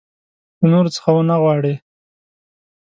له 0.59 0.65
نورو 0.71 0.89
څه 0.95 1.01
ونه 1.15 1.35
وغواړي. 1.37 1.75